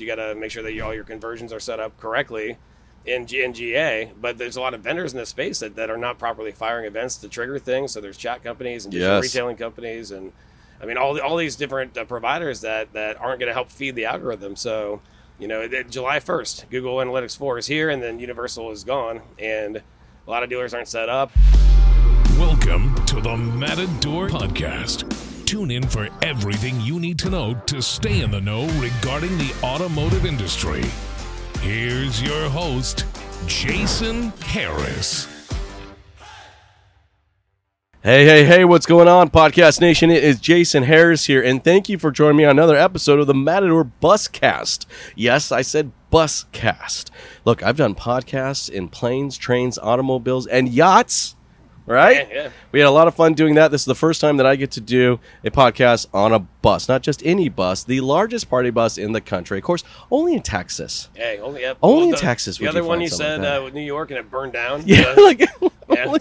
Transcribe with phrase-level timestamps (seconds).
[0.00, 2.56] you got to make sure that you, all your conversions are set up correctly
[3.06, 4.12] in, G- in GA.
[4.20, 6.86] But there's a lot of vendors in this space that, that are not properly firing
[6.86, 7.92] events to trigger things.
[7.92, 9.22] So there's chat companies and digital Yes.
[9.34, 10.32] retailing companies and
[10.82, 13.94] I mean all all these different uh, providers that that aren't going to help feed
[13.94, 14.56] the algorithm.
[14.56, 15.00] So
[15.38, 19.22] you know, it- July 1st, Google Analytics 4 is here, and then Universal is gone,
[19.38, 21.30] and a lot of dealers aren't set up.
[22.38, 25.33] Welcome to the Matador Podcast.
[25.46, 29.54] Tune in for everything you need to know to stay in the know regarding the
[29.62, 30.82] automotive industry.
[31.60, 33.04] Here's your host,
[33.46, 35.28] Jason Harris.
[38.02, 40.10] Hey, hey, hey, what's going on, Podcast Nation?
[40.10, 43.26] It is Jason Harris here, and thank you for joining me on another episode of
[43.26, 44.86] the Matador Buscast.
[45.14, 47.10] Yes, I said Buscast.
[47.44, 51.34] Look, I've done podcasts in planes, trains, automobiles, and yachts,
[51.86, 52.28] right?
[52.28, 52.50] Yeah, yeah.
[52.72, 53.70] We had a lot of fun doing that.
[53.70, 56.88] This is the first time that I get to do a podcast on a bus,
[56.88, 59.58] not just any bus, the largest party bus in the country.
[59.58, 61.08] Of course, only in Texas.
[61.14, 61.78] Hey, only yep.
[61.82, 63.74] Only in the, Texas The would other you one find you said like uh, with
[63.74, 64.82] New York and it burned down.
[64.86, 65.40] Yeah, like
[65.90, 66.06] Yeah.
[66.06, 66.20] only,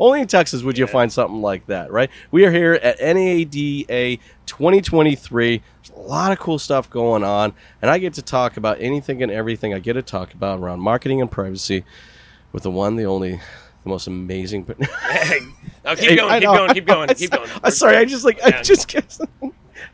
[0.00, 2.10] only in Texas would you find something like that, right?
[2.30, 5.62] We are here at NADA 2023.
[5.82, 9.22] There's a lot of cool stuff going on, and I get to talk about anything
[9.22, 11.84] and everything I get to talk about around marketing and privacy
[12.52, 13.40] with the one, the only,
[13.82, 14.66] the most amazing.
[15.84, 17.50] now keep going, keep going, keep going, keep going.
[17.62, 18.58] I'm sorry, I just like Yeah.
[18.58, 19.18] I just get.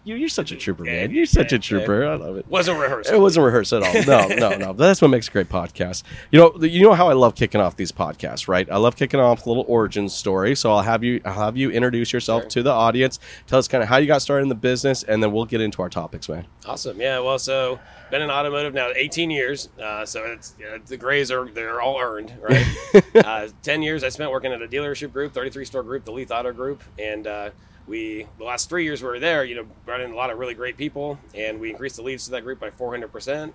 [0.05, 1.11] You, you're such a trooper, man.
[1.11, 2.07] You're such a trooper.
[2.07, 2.47] I love it.
[2.49, 3.11] Wasn't rehearsed.
[3.11, 3.95] It wasn't rehearsed at all.
[4.05, 4.67] No, no, no.
[4.73, 6.03] But that's what makes a great podcast.
[6.31, 8.69] You know, you know how I love kicking off these podcasts, right?
[8.71, 10.55] I love kicking off a little origin story.
[10.57, 12.51] So I'll have you, I'll have you introduce yourself Sure.
[12.51, 13.19] to the audience.
[13.47, 15.61] Tell us kind of how you got started in the business, and then we'll get
[15.61, 16.47] into our topics, man.
[16.67, 17.01] Awesome.
[17.01, 17.21] Yeah.
[17.21, 17.79] Well, so
[18.11, 19.69] been in automotive now 18 years.
[19.81, 22.67] Uh, so it's you know, the grays are they're all earned, right?
[23.17, 26.31] uh, 10 years I spent working at a dealership group, 33 store group, the Leith
[26.31, 27.51] Auto Group, and uh,
[27.89, 29.45] we the last three years we were there.
[29.45, 32.25] You know, brought in a lot of really great people, and we increased the leads
[32.27, 33.55] to that group by 400 percent.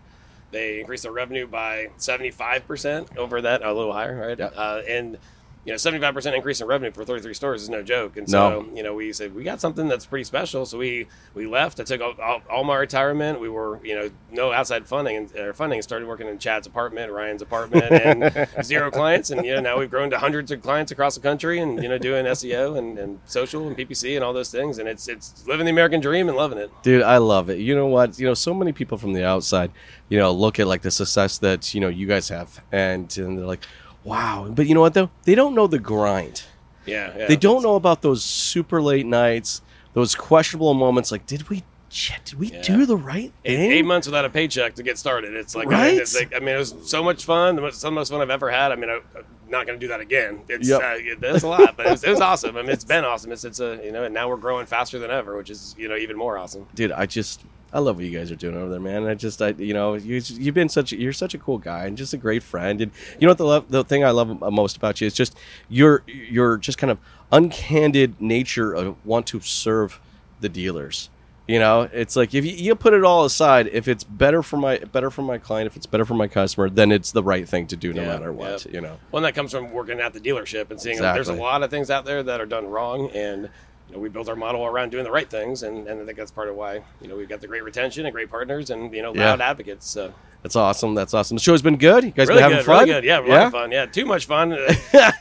[0.51, 4.37] They increased their revenue by 75 percent over that, a little higher, right?
[4.37, 4.45] Yeah.
[4.47, 5.17] Uh, and
[5.65, 8.17] you know, 75% increase in revenue for 33 stores is no joke.
[8.17, 8.75] And so, No.
[8.75, 10.65] you know, we said, we got something that's pretty special.
[10.65, 11.79] So we, we left.
[11.79, 13.39] I took all, all, all my retirement.
[13.39, 17.11] We were, you know, no outside funding and or funding started working in Chad's apartment,
[17.13, 19.29] Ryan's apartment and zero clients.
[19.29, 21.87] And, you know, now we've grown to hundreds of clients across the country and, you
[21.87, 24.79] know, doing SEO and, and social and PPC and all those things.
[24.79, 26.71] And it's, it's living the American dream and loving it.
[26.83, 27.59] Dude, I love it.
[27.59, 28.19] You know what?
[28.19, 29.71] You know, so many people from the outside,
[30.09, 33.37] you know, look at like the success that you know you guys have, and, and
[33.37, 33.63] they're like,
[34.03, 34.47] wow.
[34.53, 35.09] But you know what though?
[35.23, 36.43] They don't know the grind.
[36.85, 37.13] Yeah.
[37.17, 37.27] yeah.
[37.27, 39.61] They don't know about those super late nights,
[39.93, 41.11] those questionable moments.
[41.11, 42.61] Like, did we, shit, did we Yeah.
[42.61, 43.71] do the right Eight, thing?
[43.71, 45.33] eight months without a paycheck to get started.
[45.33, 45.93] It's like, Right?
[45.95, 47.55] it's like I mean, it was so much fun.
[47.55, 48.71] The most, some of the most fun I've ever had.
[48.73, 50.41] I mean, I, I'm not going to do that again.
[50.49, 50.81] It's Yep.
[50.81, 52.57] uh, it, that's a lot, but it was, it was awesome.
[52.57, 53.31] I mean, it's been awesome.
[53.31, 55.87] It's it's a you know, and now we're growing faster than ever, which is you
[55.87, 56.65] know even more awesome.
[56.75, 57.41] dude i just
[57.73, 59.05] i love what you guys are doing over there man.
[59.05, 61.97] I just i you know you, you've been such you're such a cool guy and
[61.97, 62.79] just a great friend.
[62.81, 65.37] And you know what the love, the thing i love most about you is just
[65.69, 66.99] your your just kind of
[67.31, 69.99] uncandid nature of want to serve
[70.39, 71.09] the dealers.
[71.47, 74.55] You know it's like if you, you put it all aside if it's better for
[74.55, 77.47] my better for my client if it's better for my customer then it's the right
[77.49, 78.97] thing to do no Yeah, matter what you know.
[79.11, 81.89] One that comes from working at the dealership and seeing there's a lot of things
[81.89, 83.49] out there that are done wrong, and
[83.93, 86.17] you know, we built our model around doing the right things, and, and I think
[86.17, 88.91] that's part of why you know we've got the great retention and great partners and
[88.93, 89.29] you know Yeah.
[89.29, 89.87] loud advocates.
[89.87, 90.11] So
[90.41, 92.79] that's awesome that's awesome the show's been good you guys really been having good, fun
[92.79, 93.03] really good.
[93.05, 93.71] Yeah, a lot of fun.
[93.71, 94.57] Yeah, too much fun.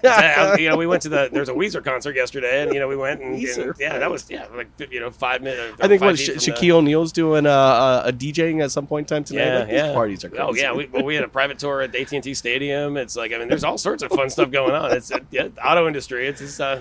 [0.05, 2.89] Uh, you know, we went to the there's a Weezer concert yesterday, and you know
[2.89, 5.81] we went and, and yeah, that was yeah like you know five minutes.
[5.81, 8.87] I think what Sha- from the- Shaquille O'Neal's doing uh, uh, a DJing at some
[8.87, 9.47] point in time today.
[9.47, 9.93] Yeah, like, these yeah.
[9.93, 10.43] parties are crazy.
[10.43, 12.97] Oh yeah, we, well, we had a private tour at AT and T Stadium.
[12.97, 14.93] It's like I mean, there's all sorts of fun stuff going on.
[14.93, 16.27] It's uh, yeah, auto industry.
[16.27, 16.81] It's just, uh,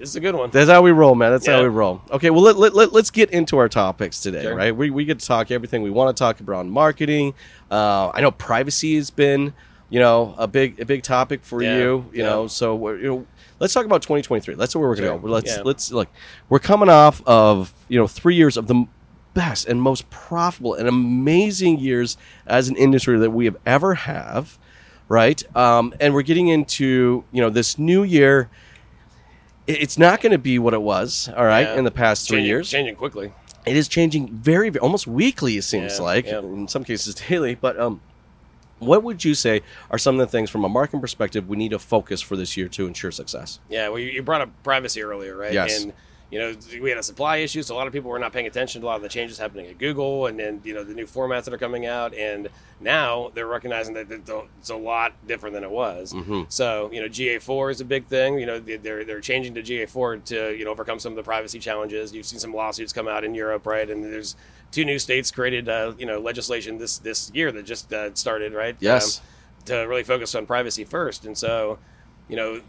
[0.00, 0.50] it's a good one.
[0.50, 1.30] That's how we roll, man.
[1.30, 2.02] That's how we roll.
[2.10, 4.54] Okay, well let, let, let, us get into our topics today, Sure.
[4.54, 4.74] right?
[4.74, 7.34] We, we get to talk everything we want to talk about marketing.
[7.70, 9.52] Uh, I know privacy has been,
[9.88, 11.82] you know, a big a big topic for Yeah, you.
[11.82, 12.24] You yeah.
[12.24, 13.26] know, so we're, you know,
[13.58, 14.54] let's talk about 2023.
[14.54, 15.32] That's where we're going to go.
[15.32, 15.62] Let's yeah.
[15.62, 16.08] let's look.
[16.48, 18.86] We're coming off of you know three years of the
[19.34, 22.16] best and most profitable and amazing years
[22.46, 24.58] as an industry that we have ever have,
[25.08, 25.42] right?
[25.56, 28.50] Um, and we're getting into you know this new year.
[29.70, 31.76] It- It's not going to be what it was, all right, Yeah.
[31.78, 32.70] in the past three changing, years.
[32.70, 33.32] changing quickly.
[33.66, 35.56] It is changing very, very almost weekly.
[35.56, 36.38] It seems Yeah, like yeah.
[36.38, 37.54] in some cases daily.
[37.54, 38.00] But um,
[38.78, 41.70] what would you say are some of the things from a marketing perspective we need
[41.72, 43.60] to focus for this year to ensure success?
[43.68, 45.52] Yeah, well, you, you brought up privacy earlier, right?
[45.52, 45.82] Yes.
[45.82, 45.92] And
[46.30, 48.46] you know, we had a supply issue, so a lot of people were not paying
[48.46, 50.94] attention to a lot of the changes happening at Google and then, you know, the
[50.94, 52.14] new formats that are coming out.
[52.14, 52.48] And
[52.80, 56.12] now they're recognizing that it's a lot different than it was.
[56.12, 56.42] Mm-hmm.
[56.48, 58.38] So, you know, GA4 is a big thing.
[58.38, 61.58] You know, they're, they're changing to GA4 to, you know, overcome some of the privacy
[61.58, 62.14] challenges.
[62.14, 63.90] You've seen some lawsuits come out in Europe, right?
[63.90, 64.36] And there's
[64.70, 68.52] two new states created, uh, you know, legislation this, this year that just uh, started,
[68.52, 68.76] right?
[68.78, 69.18] Yes.
[69.18, 69.24] Um,
[69.64, 71.24] to really focus on privacy first.
[71.26, 71.78] And so,
[72.28, 72.60] you know,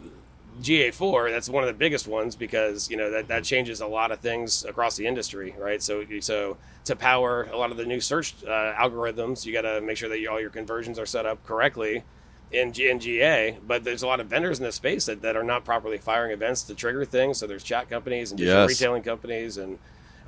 [0.60, 4.12] GA4, that's one of the biggest ones because you know that, that changes a lot
[4.12, 5.82] of things across the industry, right?
[5.82, 9.80] So so to power a lot of the new search uh, algorithms, you got to
[9.80, 12.04] make sure that you, all your conversions are set up correctly
[12.50, 13.58] in, in GA.
[13.66, 16.32] But there's a lot of vendors in this space that, that are not properly firing
[16.32, 17.38] events to trigger things.
[17.38, 18.78] So there's chat companies and digital Yes.
[18.80, 19.78] retailing companies, and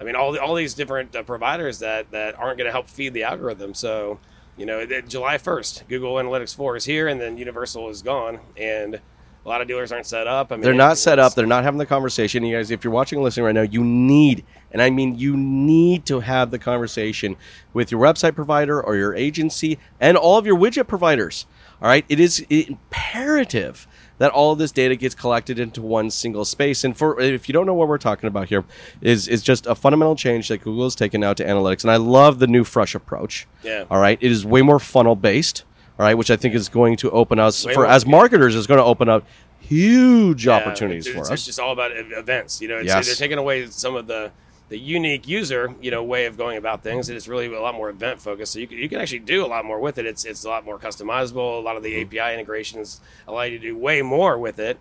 [0.01, 3.13] I mean all all these different uh, providers that that aren't going to help feed
[3.13, 3.75] the algorithm.
[3.75, 4.21] So
[4.57, 9.01] you know, July 1st, Google Analytics 4 is here, and then Universal is gone, and
[9.45, 10.51] a lot of dealers aren't set up.
[10.51, 11.35] I mean, They're not set up.
[11.35, 12.45] They're not having the conversation.
[12.45, 15.37] You guys, if you're watching and listening right now, you need, and I mean you
[15.37, 17.37] need to have the conversation
[17.73, 21.47] with your website provider or your agency and all of your widget providers.
[21.83, 23.87] All right, it is imperative
[24.19, 26.85] that all of this data gets collected into one single space.
[26.85, 28.65] And for if you don't know what we're talking about here,
[29.03, 31.83] is is just a fundamental change that Google has taken out to analytics.
[31.83, 33.47] And I love the new fresh approach.
[33.63, 33.85] Yeah.
[33.91, 35.65] All right, it is way more funnel based.
[35.99, 38.67] All right, which I think is going to open us Way for as marketers is
[38.67, 39.25] going to open up
[39.61, 41.35] huge Yeah, opportunities it's, for it's us.
[41.41, 42.61] It's just all about events.
[42.61, 43.07] You know, it's, Yes.
[43.07, 44.31] they're taking away some of the
[44.71, 47.09] the unique user, you know, way of going about things.
[47.11, 48.55] And it's really a lot more event focused.
[48.55, 50.07] So you can, you can actually do a lot more with it.
[50.07, 51.59] It's it's a lot more customizable.
[51.59, 52.19] A lot of the Mm-hmm.
[52.19, 54.79] API integrations allow you to do way more with it.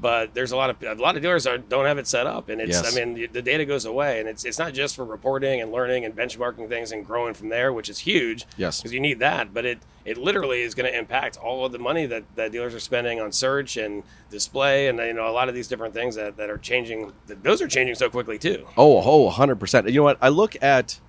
[0.00, 2.48] But there's a lot of a lot of dealers are, don't have it set up,
[2.48, 2.92] and it's Yes.
[2.92, 5.72] I mean the, the data goes away, and it's it's not just for reporting and
[5.72, 8.46] learning and benchmarking things and growing from there, which is huge.
[8.56, 8.80] Yes.
[8.80, 9.54] because you need that.
[9.54, 12.74] But it it literally is going to impact all of the money that, that dealers
[12.74, 16.14] are spending on search and display, and you know a lot of these different things
[16.16, 17.12] that, that are changing.
[17.26, 18.66] that Those are changing so quickly too.
[18.76, 19.88] Oh, oh, 100%.
[19.88, 20.18] You know what?
[20.20, 21.00] I look at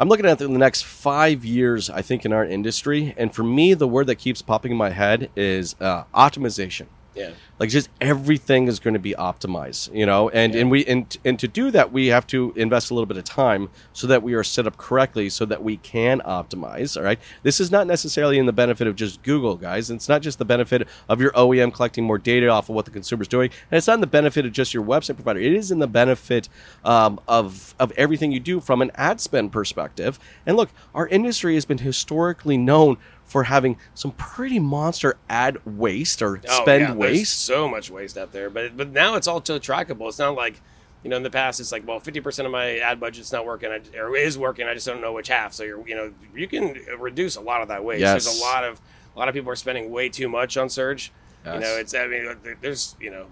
[0.00, 3.74] I'm looking at the next 5 years I think in our industry, and for me
[3.74, 6.86] the word that keeps popping in my head is uh, optimization.
[7.14, 11.16] Yeah, Like just everything is going to be optimized, you know, and and we and
[11.24, 14.22] and to do that we have to invest a little bit of time so that
[14.22, 16.96] we are set up correctly so that we can optimize.
[16.96, 19.90] All right, this is not necessarily in the benefit of just Google, guys.
[19.90, 22.92] It's not just the benefit of your OEM collecting more data off of what the
[22.92, 25.40] consumer's doing, and it's not in the benefit of just your website provider.
[25.40, 26.48] It is in the benefit
[26.84, 30.20] um, of of everything you do from an ad spend perspective.
[30.46, 32.98] And look, our industry has been historically known
[33.30, 37.44] for having some pretty monster ad waste or Oh, spend yeah, waste.
[37.44, 40.08] So much waste out there, but but now it's all so trackable.
[40.08, 40.60] It's not like
[41.04, 43.70] you know in the past it's like well 50% of my ad budget's not working
[43.70, 44.66] I, or is working.
[44.66, 45.52] I just don't know which half.
[45.52, 48.00] So you're you know you can reduce a lot of that waste.
[48.00, 48.24] Yes.
[48.24, 48.80] There's a lot of
[49.14, 51.12] a lot of people are spending way too much on search.
[51.54, 53.26] You know it's I mean there's you know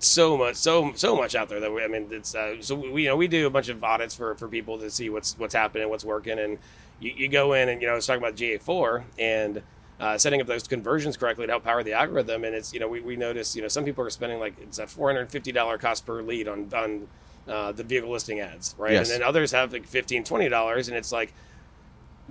[0.00, 3.04] so much so so much out there that we, I mean it's uh, so we
[3.04, 5.54] you know we do a bunch of audits for for people to see what's what's
[5.54, 6.58] happening what's working and
[7.02, 9.62] you, you go in and you know I was talking about GA4 and
[10.00, 12.44] uh, setting up those conversions correctly to help power the algorithm.
[12.44, 14.78] And it's you know we, we notice you know some people are spending like it's
[14.78, 17.08] a $450 cost per lead on on
[17.48, 18.92] uh, the vehicle listing ads right?
[18.92, 19.10] Yes.
[19.10, 20.88] and then others have like 15 20 dollars.
[20.88, 21.34] And it's like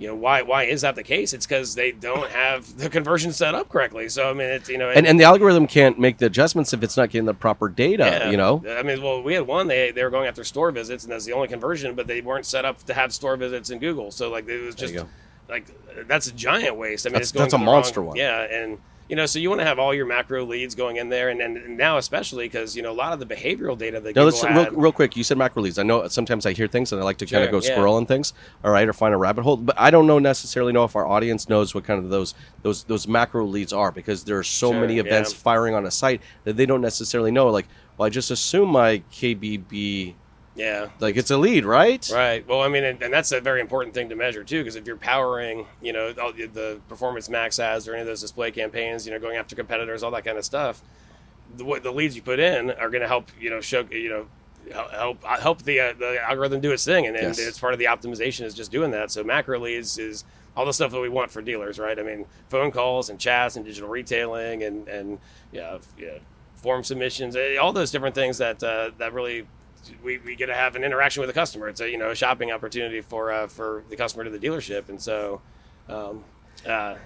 [0.02, 3.32] you know why why is that the case it's because they don't have the conversion
[3.32, 6.18] set up correctly so I mean it's you know and and the algorithm can't make
[6.18, 8.04] the adjustments if it's not getting the proper data.
[8.04, 8.30] yeah.
[8.30, 9.68] You know, I mean, well, we had one.
[9.68, 11.94] They they were going after store visits, and that's the only conversion.
[11.94, 14.10] But they weren't set up to have store visits in Google.
[14.10, 14.94] So like it was just
[15.48, 15.66] like
[16.08, 17.06] that's a giant waste.
[17.06, 18.16] I mean, That's- it's going that's a the wrong- monster one.
[18.16, 18.78] Yeah, and
[19.12, 21.42] you know, so you want to have all your macro leads going in there, and,
[21.42, 24.42] and now especially because you know a lot of the behavioral data that now let's
[24.42, 25.18] real, real quick.
[25.18, 25.78] You said macro leads.
[25.78, 27.74] I know sometimes I hear things and I like to kind of go yeah.
[27.74, 28.32] squirrel in things.
[28.64, 29.58] All right, or find a rabbit hole.
[29.58, 32.84] But I don't know necessarily know if our audience knows what kind of those those
[32.84, 35.40] those macro leads are because there are so Sure, many events yeah.
[35.40, 37.48] firing on a site that they don't necessarily know.
[37.48, 37.66] Like,
[37.98, 40.14] well, I just assume my KBB
[40.54, 40.90] yeah.
[41.00, 42.08] like it's a lead, right?
[42.12, 42.46] Right.
[42.46, 44.86] Well, I mean, and, and that's a very important thing to measure too, because if
[44.86, 48.50] you're powering, you know, all the, the performance max ads or any of those display
[48.50, 50.82] campaigns, you know, going after competitors, all that kind of stuff,
[51.56, 54.08] the, what the leads you put in are going to help, you know, show, you
[54.10, 54.26] know,
[54.72, 57.38] help help the uh, the algorithm do its thing, and, and Yes.
[57.40, 59.10] it's part of the optimization is just doing that.
[59.10, 60.24] So macro leads is
[60.56, 61.98] all the stuff that we want for dealers, right?
[61.98, 65.18] I mean, phone calls and chats and digital retailing and and
[65.50, 66.18] yeah, yeah
[66.54, 69.46] form submissions, eh, all those different things that uh, that really
[70.02, 71.68] we, we get to have an interaction with the customer.
[71.68, 74.88] It's a you know a shopping opportunity for uh, for the customer to the dealership,
[74.88, 75.40] and so.
[75.88, 76.24] Um,
[76.66, 76.96] uh,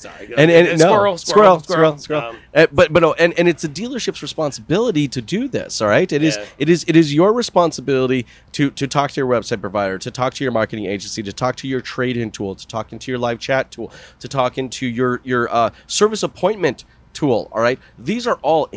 [0.00, 2.22] Sorry, and and no, squirrel, squirrel, squirrel, squirrel.
[2.30, 5.82] Um, Uh, but but no, and and it's a dealership's responsibility to do this.
[5.82, 6.46] All right, it is Yeah.
[6.56, 10.32] it is it is your responsibility to to talk to your website provider, to talk
[10.34, 13.40] to your marketing agency, to talk to your trade-in tool, to talk into your live
[13.40, 17.50] chat tool, to talk into your your uh, service appointment tool.
[17.52, 18.68] All right, these are all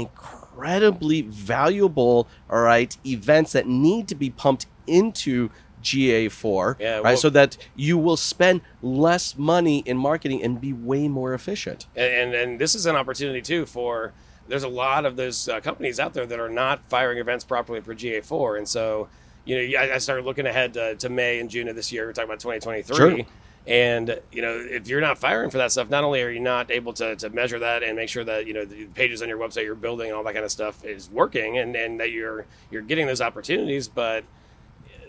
[0.64, 5.50] incredibly valuable, all right, events that need to be pumped into
[5.82, 7.04] GA4, Yeah, right?
[7.04, 11.88] well- so that you will spend less money in marketing and be way more efficient.
[11.96, 14.14] and and, this is an opportunity too for
[14.48, 17.82] there's a lot of those uh, companies out there that are not firing events properly
[17.82, 19.08] for GA4, and so
[19.46, 22.06] you know I, I started looking ahead to, to May and June of this year.
[22.06, 22.96] We're talking about 2023.
[22.96, 23.26] Sure.
[23.66, 26.70] And you know, if you're not firing for that stuff, not only are you not
[26.70, 29.38] able to, to measure that and make sure that you know the pages on your
[29.38, 32.46] website you're building and all that kind of stuff is working, and, and that you're
[32.72, 34.26] you're getting those opportunities, but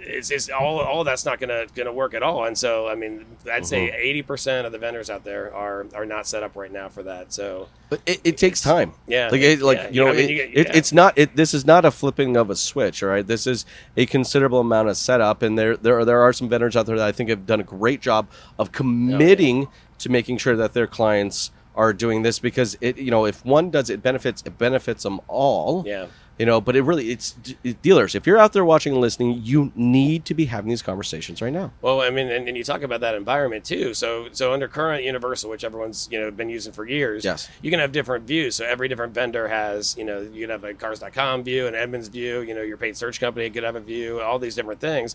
[0.06, 2.44] it's, it's all all that's not gonna gonna work at all.
[2.44, 3.96] And so, I mean, I'd say Mm-hmm.
[3.98, 7.02] eighty percent of the vendors out there are are not set up right now for
[7.04, 7.32] that.
[7.32, 8.92] So But it, it takes time.
[9.06, 9.28] Yeah.
[9.30, 9.88] like it, like Yeah.
[9.90, 10.72] you know, I mean, it, you get- yeah.
[10.76, 11.16] it's not.
[11.18, 13.02] It, this is not a flipping of a switch.
[13.02, 13.64] All right, this is
[13.96, 16.96] a considerable amount of setup, and there there are, there are some vendors out there
[16.96, 19.68] that I think have done a great job of committing
[19.98, 23.68] to making sure that their clients are doing this because it you know if one
[23.70, 25.82] does it benefits it benefits them all.
[25.86, 26.06] Yeah.
[26.38, 28.16] You know, but it really it's it, dealers.
[28.16, 31.52] If you're out there watching and listening, you need to be having these conversations right
[31.52, 31.70] now.
[31.80, 33.94] Well, I mean, and, and you talk about that environment too.
[33.94, 37.48] So, so under current Universal, which everyone's you know been using for years, Yes.
[37.62, 38.56] you can have different views.
[38.56, 42.08] So every different vendor has, you know, you can have a Cars.com view, an Edmunds
[42.08, 42.40] view.
[42.40, 44.20] You know, your paid search company could have a view.
[44.20, 45.14] All these different things.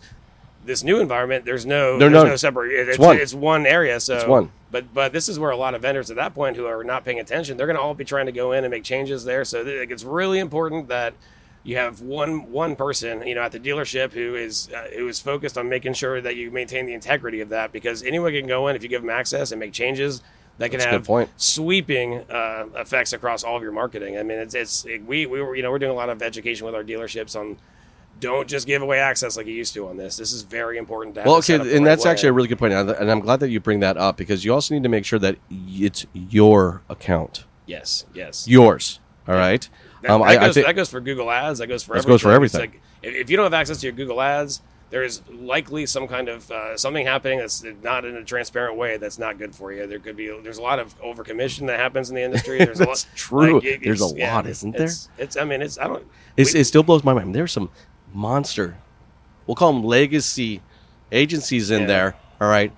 [0.66, 2.24] This new environment, there's no, No, there's no.
[2.26, 2.72] no separate.
[2.90, 3.18] It's, one.
[3.18, 4.00] it's one area.
[4.00, 4.52] So It's one.
[4.72, 7.04] But but this is where a lot of vendors at that point who are not
[7.06, 9.44] paying attention, they're going to all be trying to go in and make changes there.
[9.46, 11.14] So th- it's really important that
[11.64, 15.20] you have one one person, you know, at the dealership who is uh, who is
[15.20, 18.68] focused on making sure that you maintain the integrity of that because anyone can go
[18.68, 20.22] in if you give them access and make changes
[20.60, 21.30] that can That's have point.
[21.38, 24.18] sweeping uh, effects across all of your marketing.
[24.18, 26.66] I mean, it's it's we we were you know we're doing a lot of education
[26.66, 27.58] with our dealerships on.
[28.20, 30.18] Don't just give away access like you used to on this.
[30.18, 31.28] This is very important to have.
[31.28, 32.12] Well, okay, and right that's way.
[32.12, 34.44] actually a really good point, and and I'm glad that you bring that up because
[34.44, 38.48] you also need to make sure that it's your account, yes, yes.
[38.48, 39.00] yours.
[39.28, 39.68] All right.
[40.02, 41.60] That, Um, that I, I goes, think that goes for Google Ads.
[41.60, 42.12] That goes for That everything.
[42.14, 42.62] goes for everything.
[42.62, 46.30] Like, if, you don't have access to your Google Ads, there is likely some kind
[46.30, 49.86] of uh, something happening that's not in a transparent way that's not good for you.
[49.86, 52.58] There could be there's a lot of overcommission that happens in the industry.
[52.66, 53.58] There's a That's lot, true.
[53.64, 54.86] it- There's a it's- yeah, lot, isn't there?
[54.86, 56.08] It's, it's I mean it's I don't.
[56.38, 57.36] it's, we- it still blows my mind.
[57.36, 57.70] There's some
[58.14, 58.78] monster,
[59.48, 60.62] we'll call them legacy
[61.12, 61.88] agencies in Yeah.
[61.88, 62.16] there.
[62.42, 62.72] All right,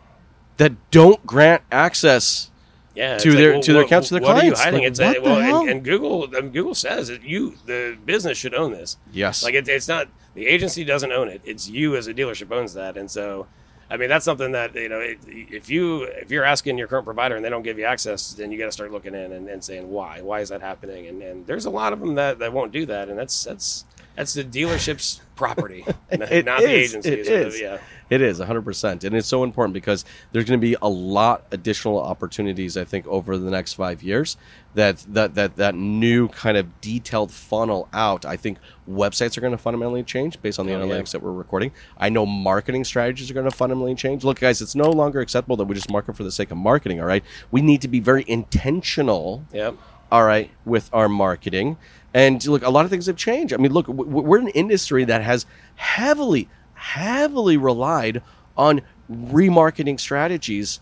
[0.57, 2.49] that don't grant access.
[2.95, 4.59] yeah, to their- to their accounts, to their what clients.
[4.59, 4.79] Are you hiding?
[4.81, 7.97] Like, it's what a, the well, and, and Google um, Google says that you the
[8.05, 8.97] business should own this.
[9.13, 9.43] Yes.
[9.43, 11.41] Like it, it's not the agency doesn't own it.
[11.45, 13.47] It's you as a dealership owns that, and so.
[13.89, 14.99] I mean that's something that you know.
[15.01, 18.31] It, if you if you're asking your current provider and they don't give you access,
[18.31, 21.07] then you got to start looking in and, and saying why why is that happening?
[21.07, 23.83] And, and there's a lot of them that, that won't do that, and that's that's
[24.15, 26.91] that's the dealership's property, not, It not the is.
[26.91, 27.27] agency's.
[27.27, 27.59] It is.
[27.59, 27.79] Yeah,
[28.11, 29.03] It is 100%.
[29.03, 33.07] And it's so important because there's going to be a lot additional opportunities, I think,
[33.07, 34.37] over the next five years
[34.75, 38.23] that that, that, that new kind of detailed funnel out.
[38.25, 40.93] I think websites are going to fundamentally change based on the Oh, yeah.
[40.93, 41.71] analytics that we're recording.
[41.97, 44.23] I know marketing strategies are going to fundamentally change.
[44.23, 46.99] Look, guys, it's no longer acceptable that we just market for the sake of marketing,
[47.01, 47.23] all right?
[47.49, 49.75] We need to be very intentional yep.
[50.11, 51.77] all right, with our marketing.
[52.13, 53.53] And look, a lot of things have changed.
[53.53, 58.21] I mean, look, we're an industry that has heavily, heavily relied
[58.57, 60.79] on remarketing strategies,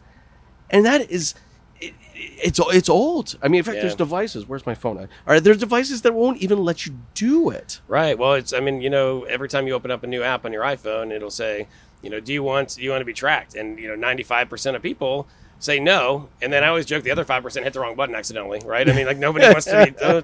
[0.70, 1.36] and that is.
[1.82, 3.38] It, it's it's old.
[3.42, 3.82] I mean, in fact, Yeah.
[3.84, 4.48] there's devices.
[4.48, 4.98] Where's my phone?
[4.98, 7.80] All right, there's devices that won't even let you do it.
[7.88, 8.18] Right.
[8.18, 8.52] Well, it's.
[8.52, 11.12] I mean, you know, every time you open up a new app on your iPhone,
[11.12, 11.68] it'll say,
[12.02, 13.56] you know, do you want do you want to be tracked?
[13.56, 15.28] And you know, ninety five percent of people
[15.60, 16.28] say no.
[16.42, 18.62] And then I always joke the other five percent hit the wrong button accidentally.
[18.66, 18.90] Right.
[18.90, 19.96] I mean, like nobody wants to be.
[20.04, 20.22] Uh,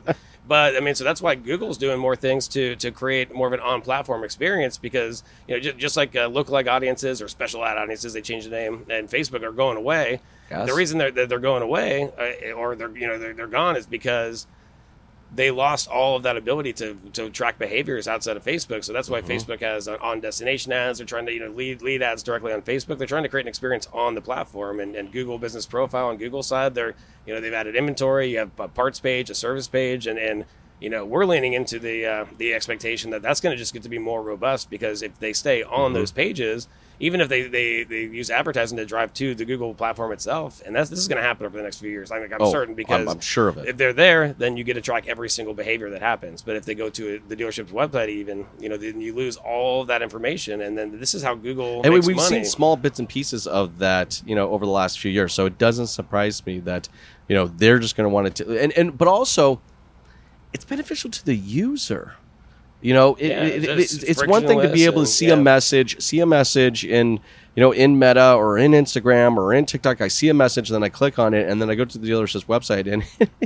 [0.48, 3.54] but I mean, so that's why Google's doing more things to to create more of
[3.54, 7.64] an on platform experience because you know just, just like uh, lookalike audiences or special
[7.64, 10.22] ad audiences, they change the name, and Facebook are going away.
[10.50, 10.68] Yes.
[10.68, 13.76] The reason they're that they're going away uh, or they're you know they're, they're gone
[13.76, 14.46] is because
[15.34, 18.84] they lost all of that ability to, to track behaviors outside of Facebook.
[18.84, 21.00] So that's why Facebook has uh, on destination ads.
[21.00, 22.98] They're trying to you know lead lead ads directly on Facebook.
[22.98, 24.80] They're trying to create an experience on the platform.
[24.80, 28.32] And, and Google Business Profile on Google side, they're you know they've added inventory.
[28.32, 30.46] You have a parts page, a service page, and and
[30.80, 33.84] you know we're leaning into the uh, the expectation that that's going to just get
[33.84, 36.68] to be more robust because if they stay on those pages.
[36.98, 40.74] Even if they, they, they use advertising to drive to the Google platform itself, and
[40.74, 42.10] that's this is going to happen over the next few years.
[42.10, 43.68] I think I'm Oh, certain I'm- because I'm sure of it.
[43.68, 46.42] if they're there, then you get to track every single behavior that happens.
[46.42, 49.82] But if they go to the dealership's website, even you know, then you lose all
[49.82, 50.62] of that information.
[50.62, 52.18] And then this is how Google and we've money.
[52.30, 55.46] seen small bits and pieces of that you know over the last few years so
[55.46, 56.88] it doesn't surprise me that
[57.28, 59.60] you know they're just going to want to and, and but also
[60.56, 62.14] it's beneficial to the user
[62.82, 65.28] you know it, Yeah, it- it- it's one thing to be able to and- see
[65.28, 65.34] yeah.
[65.34, 67.08] a message see a message in
[67.56, 70.84] you know in meta or in instagram or in tiktok i see a message then
[70.84, 73.04] i click on it and then i go to the dealership's website and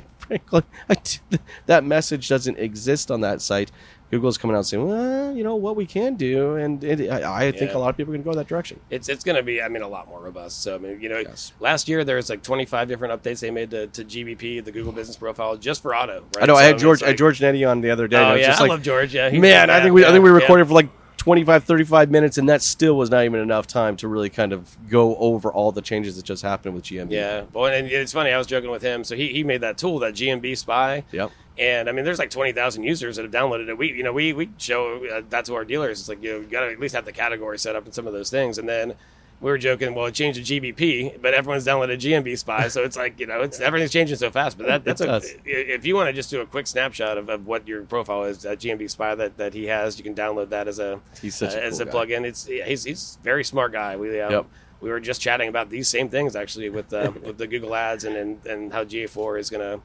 [0.19, 0.95] frankly, I
[1.65, 3.71] that message doesn't exist on that site.
[4.11, 7.51] Google's coming out saying, well, you know what we can do, and it, I, I
[7.51, 7.77] think Yeah.
[7.77, 8.79] a lot of people are going to go that direction.
[8.89, 10.63] It's it's going to be, I mean, a lot more robust.
[10.63, 11.53] So I mean, you know, Yes.
[11.59, 14.91] last year there was like 25 different updates they made to, to GBP, the Google
[14.91, 16.23] Business Profile, just for auto.
[16.35, 16.43] Right?
[16.43, 16.55] I know.
[16.55, 18.17] I had George, it's I had George Nenni on the other day.
[18.17, 19.13] and I Oh yeah, just I like, love George.
[19.13, 20.35] Yeah, man, I think we, I think we yeah.
[20.37, 24.07] recorded for like 25, 35 minutes, and that still was not even enough time to
[24.07, 27.11] really kind of go over all the changes that just happened with GMB.
[27.11, 28.31] Yeah, well, and it's funny.
[28.31, 29.03] I was joking with him.
[29.03, 31.03] So he, he made that tool, that GMB Spy.
[31.11, 31.29] Yep.
[31.59, 33.77] And I mean, there's like 20,000 users that have downloaded it.
[33.77, 35.99] We, you know, we we show uh, that to our dealers.
[35.99, 37.93] It's like you, know, you got to at least have the category set up and
[37.93, 38.57] some of those things.
[38.57, 38.93] And then
[39.41, 42.97] we were joking, well, it changed to GBP, but everyone's downloaded GMB Spy, so it's
[42.97, 44.57] like you know, it's everything's changing so fast.
[44.57, 47.45] But that, that's a, if you want to just do a quick snapshot of, of
[47.47, 50.67] what your profile is, that GMB Spy that, that he has, you can download that
[50.69, 52.13] as a He's such a uh, as cool a guy.
[52.15, 52.25] plugin.
[52.25, 53.95] It's yeah, he's he's a very smart guy.
[53.97, 54.45] We um, Yep.
[54.81, 58.03] we were just chatting about these same things actually with uh, with the Google Ads
[58.05, 59.83] and and, and how GA4 is going to.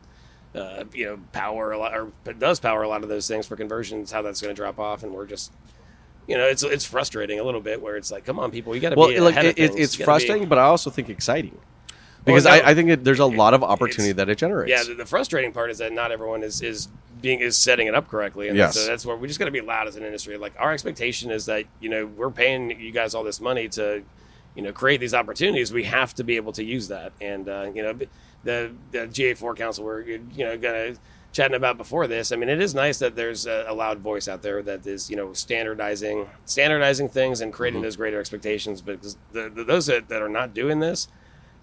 [0.55, 3.57] Uh, you know, power a lot, or does power a lot of those things for
[3.57, 4.13] conversions.
[4.13, 5.53] How that's going to drop off, and we're just,
[6.29, 7.83] you know, it's it's frustrating a little bit.
[7.83, 9.97] Where it's like, come on, people, you got to Well, be like it, it, it's
[9.97, 11.59] gotta be- frustrating, but I also think exciting
[12.25, 14.71] because no, I, I think it, there's a lot of opportunity that it generates.
[14.71, 16.89] Yeah, the, the frustrating part is that not everyone is is
[17.21, 18.75] being is setting it up correctly, and Yes.
[18.75, 20.37] so that's where we just got to be loud as an industry.
[20.37, 24.05] Like our expectation is that you know we're paying you guys all this money to
[24.55, 25.73] you know create these opportunities.
[25.73, 27.99] We have to be able to use that, and uh, you know
[28.45, 30.95] the the GA4 Council we're you know gonna
[31.33, 32.31] chatting about before this.
[32.31, 35.11] I mean, it is nice that there's a, a loud voice out there that is
[35.11, 37.85] you know standardizing standardizing things and creating Mm-hmm.
[37.85, 38.81] those greater expectations.
[38.81, 41.09] Because the, the, those that, that are not doing this.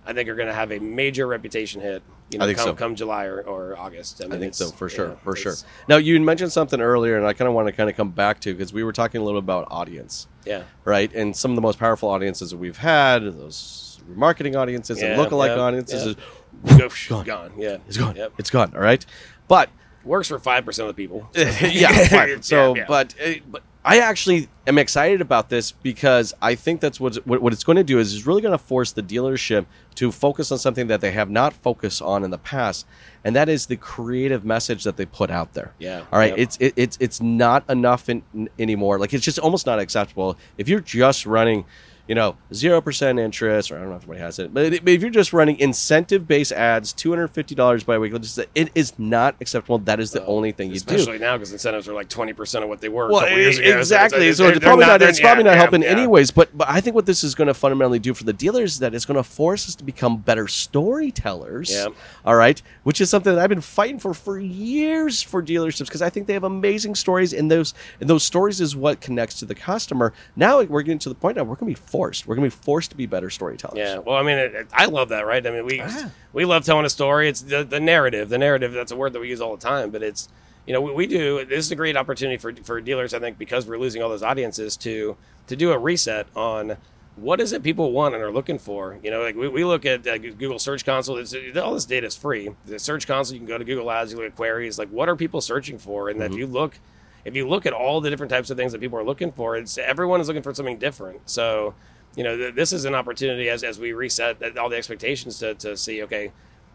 [0.06, 2.02] I think are going to have a major reputation hit.
[2.32, 2.74] You know, I think come, so.
[2.76, 4.22] come July or, or August.
[4.22, 5.54] I, mean, I think so for sure, know, for sure.
[5.90, 8.40] Now you mentioned something earlier, and I kind of want to kind of come back
[8.42, 11.14] to because we were talking a little bit about audience, Yeah, right?
[11.14, 15.26] And some of the most powerful audiences that we've had, those marketing audiences and Yeah,
[15.26, 16.72] lookalike yeah, audiences, yeah.
[16.72, 17.26] is go Gone.
[17.26, 17.52] gone.
[17.58, 18.16] Yeah, it's gone.
[18.16, 18.34] Yep.
[18.38, 18.74] It's gone.
[18.76, 19.06] All right,
[19.48, 19.70] but
[20.04, 21.30] Works for five percent of the people.
[21.36, 22.40] yeah.
[22.42, 22.86] So, Yeah, yeah.
[22.88, 27.42] but uh, but I actually am excited about this because I think that's what's, what
[27.42, 30.52] what it's going to do is it's really going to force the dealership to focus
[30.52, 32.86] on something that they have not focused on in the past,
[33.24, 35.74] and that is the creative message that they put out there.
[35.80, 36.30] Yeah, All right.
[36.30, 36.40] yep.
[36.40, 38.22] It's it, it's it's not enough in,
[38.60, 39.00] anymore.
[39.00, 41.66] Like it's just almost not acceptable if you're just running.
[42.12, 45.02] You know, zero percent interest, or I don't know if anybody has it, but if
[45.02, 48.12] you're just running incentive-based ads, two hundred fifty dollars by week,
[48.54, 49.78] it is not acceptable.
[49.78, 50.94] That is the only thing you do.
[50.94, 53.08] especially now because incentives are like twenty percent of what they were.
[53.08, 53.64] a Well, years ago.
[53.64, 54.20] So it's- exactly.
[54.28, 55.00] it's- So it's probably not.
[55.00, 55.88] they're- It's probably yeah, not yeah, helping yeah.
[55.88, 56.32] anyways.
[56.32, 58.80] But but I think what this is going to fundamentally do for the dealers is
[58.80, 61.72] that it's going to force us to become better storytellers.
[61.72, 61.88] Yeah.
[62.26, 66.02] All right, which is something that I've been fighting for for years for dealerships because
[66.02, 69.46] I think they have amazing stories, and those and those stories is what connects to
[69.46, 70.12] the customer.
[70.36, 72.01] Now we're getting to the point now we're going to be forced.
[72.26, 73.78] We're going to be forced to be better storytellers.
[73.78, 75.46] Yeah, well, I mean, it, it- I love that, right?
[75.46, 76.12] I mean, we Ah.
[76.34, 77.30] we love telling a story.
[77.30, 78.30] It's the, the narrative.
[78.30, 78.74] The narrative.
[78.74, 80.28] That's a word that we use all the time, but it's
[80.68, 81.44] you know we, we do.
[81.46, 83.14] This is a great opportunity for for dealers.
[83.14, 85.16] I think because we're losing all those audiences to
[85.48, 86.78] to do a reset on
[87.18, 88.98] what is it people want and are looking for.
[89.04, 91.18] You know, like we, we look at uh, Google Search Console.
[91.18, 92.52] It's, all this data is free.
[92.66, 94.12] The Search Console, you can go to Google Ads.
[94.12, 94.80] You look at queries.
[94.80, 96.10] Like, what are people searching for?
[96.10, 96.34] And Mm-hmm.
[96.34, 96.80] if you look
[97.26, 99.56] if you look at all the different types of things that people are looking for,
[99.58, 101.30] it's everyone is looking for something different.
[101.30, 101.76] So,
[102.16, 105.54] you know, th- this is an opportunity as, as we reset all the expectations to,
[105.56, 106.32] to see, okay,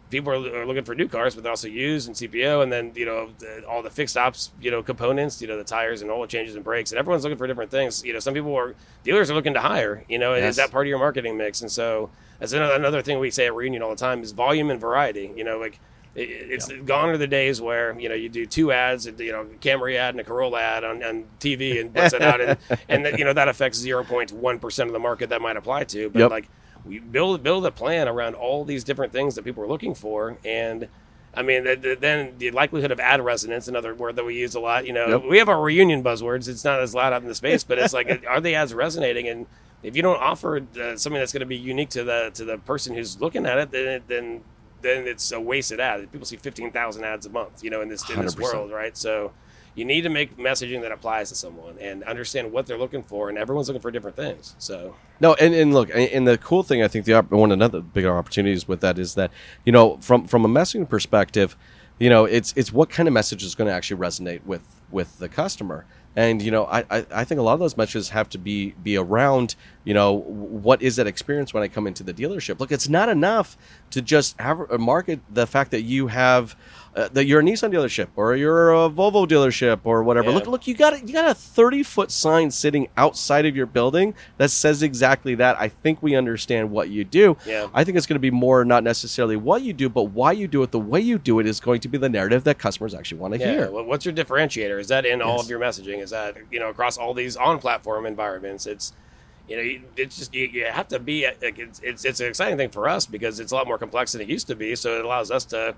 [0.09, 2.91] people are, are looking for new cars, but they're also used and CPO, and then
[2.95, 6.09] you know the, all the fixed ops, you know, components, you know, the tires and
[6.09, 8.03] oil changes and brakes, and everyone's looking for different things.
[8.03, 8.73] You know, some people are
[9.03, 10.03] dealers are looking to hire.
[10.07, 10.51] You know, Yes.
[10.51, 11.61] is that part of your marketing mix?
[11.61, 14.69] And so that's another, another thing we say at Reunion all the time is volume
[14.71, 15.31] and variety.
[15.35, 15.79] You know, like
[16.17, 19.41] it, it's gone are the days where you know you do two ads, you know,
[19.41, 22.57] a Camry ad and a Corolla ad on, on TV and puts it out, and
[22.89, 25.57] and that, you know that affects zero point one percent of the market that might
[25.57, 26.09] apply to.
[26.09, 26.31] But Yep.
[26.31, 26.49] like
[26.85, 30.37] we build build a plan around all these different things that people are looking for,
[30.43, 30.87] and
[31.33, 34.55] I mean, th- th- then the likelihood of ad resonance, another word that we use
[34.55, 34.87] a lot.
[34.87, 35.23] You know, Yep.
[35.29, 36.47] we have our reunion buzzwords.
[36.47, 39.27] It's not as loud out in the space, but it's like, are the ads resonating?
[39.27, 39.45] And
[39.83, 42.57] if you don't offer uh, something that's going to be unique to the to the
[42.57, 44.41] person who's looking at it, then it, then
[44.81, 46.11] then it's a wasted ad.
[46.11, 48.41] People see fifteen thousand ads a month, you know, in this in this 100%.
[48.41, 48.95] world, right?
[48.97, 49.31] So
[49.75, 53.29] you need to make messaging that applies to someone and understand what they're looking for,
[53.29, 54.55] and everyone's looking for different things.
[54.57, 57.71] So No, and, and look, and, and the cool thing I think the one of
[57.71, 59.31] the bigger opportunities with that is that
[59.65, 61.55] you know from from a messaging perspective,
[61.99, 65.19] you know it's it's what kind of message is going to actually resonate with with
[65.19, 65.85] the customer.
[66.15, 68.71] And you know, I, I, I think a lot of those messages have to be
[68.81, 72.59] be around, you know, what is that experience when I come into the dealership?
[72.59, 73.55] Look, it's not enough
[73.91, 76.55] to just have market the fact that you have
[76.97, 80.29] uh, that you're a Nissan dealership or you're a Volvo dealership or whatever.
[80.29, 80.35] Yeah.
[80.35, 83.67] Look, look, you got a, you got a 30 foot sign sitting outside of your
[83.67, 85.55] building that says exactly that.
[85.59, 87.37] I think we understand what you do.
[87.45, 87.67] Yeah.
[87.73, 90.47] I think it's going to be more not necessarily what you do, but why you
[90.47, 90.71] do it.
[90.71, 93.35] The way you do it is going to be the narrative that customers actually want
[93.35, 93.51] to Yeah.
[93.51, 93.71] hear.
[93.71, 94.79] Well, what's your differentiator?
[94.79, 96.01] Is that in all of your messaging?
[96.01, 98.65] Is that you know across all these on-platform environments?
[98.65, 98.93] It's
[99.47, 102.57] you know it's just you, you have to be like it's, it's it's an exciting
[102.57, 104.75] thing for us because it's a lot more complex than it used to be.
[104.75, 105.75] So it allows us to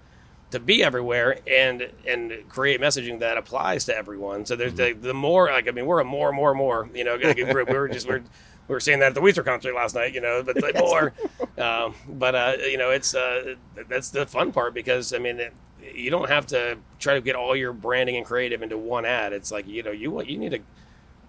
[0.51, 4.45] to be everywhere and and create messaging that applies to everyone.
[4.45, 5.01] So there's Mm-hmm.
[5.01, 7.51] the, the more like I mean we're a more more more you know like a
[7.53, 7.69] group.
[7.69, 8.19] we were just we're
[8.67, 11.13] we were saying that at the Weezer concert last night, you know, but like more.
[11.57, 13.55] Um, but uh, you know, it's uh,
[13.87, 15.53] that's the fun part because I mean, it,
[15.93, 19.33] you don't have to try to get all your branding and creative into one ad.
[19.33, 20.59] It's like you know, you you need to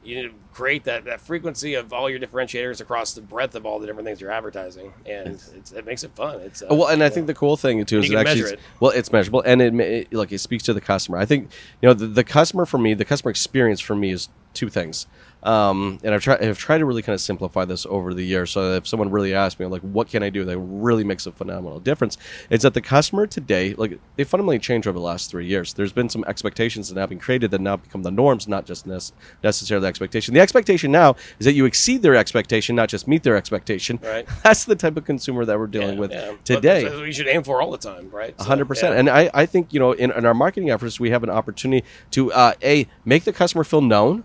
[0.02, 3.66] you need to create that, that frequency of all your differentiators across the breadth of
[3.66, 6.40] all the different things you're advertising, and it's, it makes it fun.
[6.40, 8.60] It's uh, well, and I think the cool thing too is You it actually it.
[8.80, 11.18] well, it's measurable and it, it like it speaks to the customer.
[11.18, 11.50] I think
[11.82, 15.06] you know the, the customer for me, the customer experience for me is two things.
[15.42, 18.50] Um, and I've tried I've tried to really kind of simplify this over the years.
[18.50, 21.32] So if someone really asks me like, what can I do that really makes a
[21.32, 22.18] phenomenal difference?
[22.50, 25.72] It's that the customer today, like they fundamentally changed over the last three years.
[25.72, 28.86] There's been some expectations that have been created that now become the norms, not just
[28.86, 29.02] nec-
[29.42, 30.34] necessarily the expectation.
[30.34, 33.98] The expectation now is that you exceed their expectation, not just meet their expectation.
[34.02, 34.28] Right.
[34.42, 36.34] That's the type of consumer that we're dealing yeah, with yeah.
[36.44, 36.82] Today.
[36.84, 38.34] that's what we should aim for all the time, right?
[38.38, 38.94] So, hundred percent.
[38.94, 39.00] yeah.
[39.00, 41.86] And I, I think you know in, in our marketing efforts we have an opportunity
[42.12, 44.24] to uh, a make the customer feel known,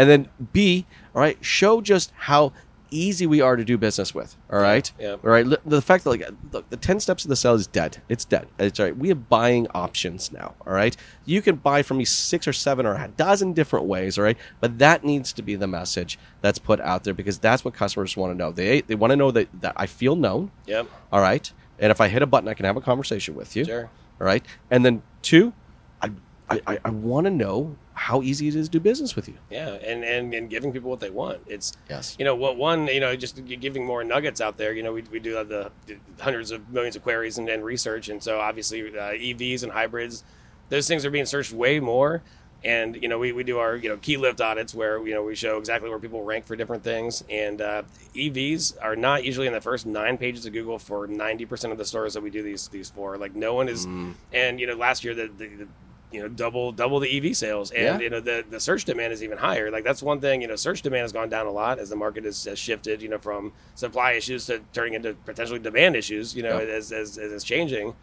[0.00, 2.52] and then b all right show just how
[2.90, 4.36] easy we are to do business with.
[4.50, 5.12] All right, yeah.
[5.12, 5.46] all right.
[5.64, 8.02] The fact that like look, the ten steps of the sale is dead.
[8.08, 8.48] It's dead.
[8.58, 8.96] It's all right.
[8.96, 10.54] We have buying options now.
[10.66, 14.18] All right, you can buy from me six or seven or a dozen different ways.
[14.18, 17.64] All right, but that needs to be the message that's put out there because that's
[17.64, 18.52] what customers want to know.
[18.52, 20.50] They they want to know that that I feel known.
[20.66, 20.88] Yep.
[21.12, 21.52] All right.
[21.78, 23.64] And if I hit a button, I can have a conversation with you.
[23.64, 23.90] Sure.
[24.20, 24.44] All right.
[24.70, 25.54] And then two,
[26.02, 26.10] I,
[26.50, 29.34] I, I want to know how easy it is to do business with you.
[29.50, 31.40] Yeah, and, and and giving people what they want.
[31.46, 32.16] It's Yes.
[32.18, 34.72] you know what one you know just giving more nuggets out there.
[34.72, 37.62] You know we, we do have the, the hundreds of millions of queries and, and
[37.62, 40.24] research, and so obviously uh, EVs and hybrids,
[40.70, 42.22] those things are being searched way more.
[42.64, 45.22] And you know we, we do our you know key lift audits where you know
[45.22, 47.22] we show exactly where people rank for different things.
[47.28, 47.82] And uh,
[48.14, 51.78] EVs are not usually in the first nine pages of Google for ninety percent of
[51.78, 53.18] the stores that we do these these for.
[53.18, 53.84] Like no one is.
[54.32, 55.68] And you know last year the, the, the
[56.12, 57.98] you know double double the EV sales, and Yeah.
[58.00, 59.70] you know the the search demand is even higher.
[59.70, 60.42] Like that's one thing.
[60.42, 63.00] You know, search demand has gone down a lot as the market has, has shifted.
[63.02, 66.34] You know, from supply issues to turning into potentially demand issues.
[66.34, 66.74] You know, Yeah.
[66.74, 67.94] as, as as it's changing.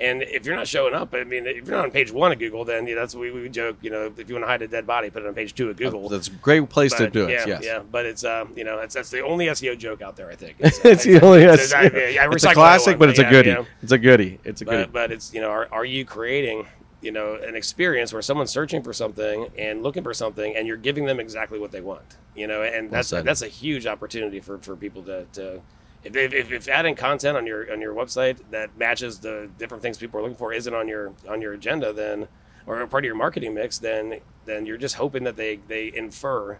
[0.00, 2.38] And if you're not showing up, I mean, if you're not on page one of
[2.40, 3.76] Google, then you know, that's we, we joke.
[3.82, 5.68] You know, if you want to hide a dead body, put it on page two
[5.70, 6.08] of Google.
[6.08, 7.32] That's a great place to do it.
[7.32, 7.62] Yeah, yes.
[7.64, 10.30] yeah, but it's uh, you know, it's that's the only SEO joke out there.
[10.30, 11.42] I think it's, It's the only.
[11.42, 13.50] it's, It's, I- I it's a classic, one, but it's a yeah, goodie.
[13.50, 13.64] yeah.
[13.82, 14.40] It's a goodie.
[14.44, 14.84] It's a goodie.
[14.84, 16.66] But, but it's you know, are, are you creating
[17.02, 20.76] you know an experience where someone's searching for something and looking for something, and you're
[20.76, 22.16] giving them exactly what they want?
[22.34, 23.24] You know, and that's said.
[23.24, 25.26] that's a huge opportunity for, for people to.
[25.34, 25.60] to
[26.04, 29.98] if, if, if adding content on your on your website that matches the different things
[29.98, 32.28] people are looking for isn't on your on your agenda, then
[32.66, 36.58] or part of your marketing mix, then then you're just hoping that they they infer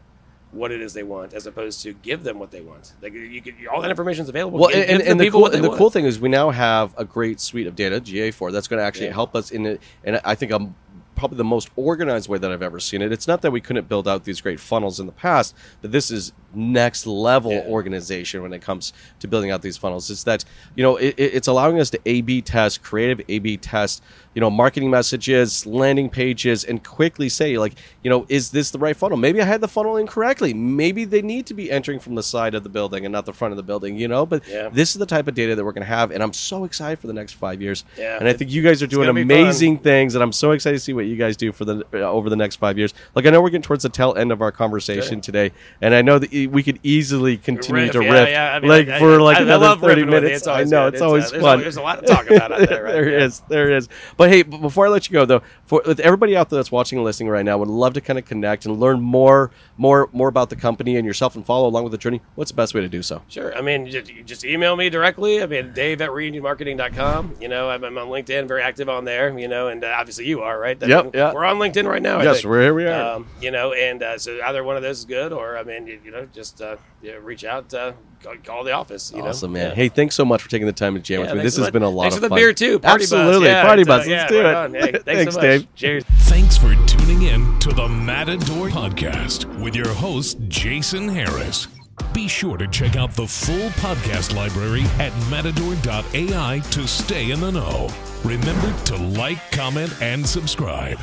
[0.53, 2.93] what it is they want, as opposed to give them what they want.
[3.03, 4.59] Like you could, all that information is available.
[4.59, 5.79] well, Give- and, give and the the cool and the want.
[5.79, 8.85] cool thing is we now have a great suite of data GA4 that's going to
[8.85, 9.13] actually Yeah.
[9.15, 10.75] help us in it, and I think um
[11.15, 13.13] probably the most organized way that I've ever seen it.
[13.13, 16.11] It's not that we couldn't build out these great funnels in the past, but this
[16.11, 17.65] is next level Yeah.
[17.69, 20.11] organization when it comes to building out these funnels.
[20.11, 24.03] is that you know it, it- it's allowing us to A/B test, creative A/B test,
[24.35, 28.79] you know, marketing messages, landing pages, and quickly say like, you know, is this the
[28.79, 29.17] right funnel?
[29.19, 30.55] Maybe I had the funnel incorrectly.
[30.55, 33.33] Maybe they need to be entering from the side of the building and not the
[33.33, 33.97] front of the building.
[33.97, 34.69] You know, but Yeah.
[34.73, 36.99] this is the type of data that we're going to have, and I'm so excited
[36.99, 37.85] for the next five years.
[37.99, 38.19] Yeah.
[38.19, 39.43] and I think you guys are doing gonna be fun.
[39.43, 41.99] amazing things, and I'm so excited to see what you guys do for the uh,
[41.99, 42.93] over the next five years.
[43.15, 46.03] Like I know we're getting towards the tail end of our conversation today, and I
[46.03, 48.99] know that e- we could easily continue Riff, to riff yeah, I mean, like I-
[48.99, 50.21] for like I- another love thirty riffing with you.
[50.23, 50.39] minutes.
[50.41, 50.95] It's I know good.
[50.95, 51.61] it's It's, uh, always there's fun.
[51.61, 52.93] there's a lot to talk about out there, right?
[52.93, 53.25] there Yeah.
[53.25, 53.89] is, there is.
[54.17, 56.99] But hey, before I let you go though, for with everybody out there that's watching
[56.99, 60.29] and listening right now, would love to kind of connect and learn more, more, more
[60.29, 62.21] about the company and yourself and follow along with the journey.
[62.35, 63.23] What's the best way to do so?
[63.29, 63.57] Sure.
[63.57, 65.43] I mean, just, email me directly.
[65.43, 67.37] I mean, Dave at reunionmarketing.com.
[67.41, 69.37] You know, I'm, I'm on LinkedIn, very active on there.
[69.39, 70.77] You know, and uh, obviously you are, right?
[70.81, 71.33] Yep, mean, yeah.
[71.33, 72.19] We're on LinkedIn right now.
[72.19, 73.15] I Yes, we're here we are.
[73.17, 75.87] Um, you know, and uh, so either one of those is good, or I mean,
[75.87, 77.93] you, you know, just uh, yeah, reach out, uh,
[78.23, 79.13] call, call the office.
[79.15, 79.61] You awesome, know?
[79.61, 79.69] man.
[79.71, 79.75] Yeah.
[79.77, 81.43] Hey, thanks so much for taking the time to jam Yeah, with me.
[81.43, 81.73] This so has much.
[81.75, 82.39] been a lot Thanks of for the fun.
[82.39, 82.79] beer too.
[82.79, 83.13] Party buzz.
[83.13, 84.07] Absolutely, Yeah, party it's, uh, buzz.
[84.09, 84.81] Let's yeah, do right it.
[84.85, 85.49] Hey, thanks, Thanks, so much.
[85.49, 85.75] Dave.
[85.75, 86.05] Cheers.
[86.05, 91.69] Thanks for tuning in to the Matador Podcast with your host, Jason Harris.
[92.15, 97.53] Be sure to check out the full podcast library at matador.ai to stay in the
[97.53, 97.89] know.
[98.25, 100.99] Remember to like, comment, and subscribe.